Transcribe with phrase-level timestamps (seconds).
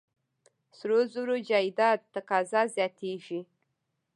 [0.77, 3.41] سرو زرو جایداد تقاضا زیاتېږي.